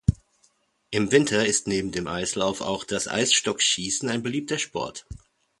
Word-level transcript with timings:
Im 0.89 1.11
Winter 1.11 1.45
ist 1.45 1.67
neben 1.67 1.91
dem 1.91 2.07
Eislauf 2.07 2.61
auch 2.61 2.85
das 2.85 3.07
Eisstockschießen 3.07 4.09
ein 4.09 4.23
beliebter 4.23 4.57
Sport. 4.57 5.05